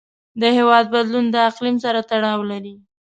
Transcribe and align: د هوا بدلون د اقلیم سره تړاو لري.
د 0.41 0.43
هوا 0.57 0.79
بدلون 0.93 1.25
د 1.31 1.35
اقلیم 1.49 1.75
سره 1.85 1.99
تړاو 2.11 2.41
لري. 2.51 2.75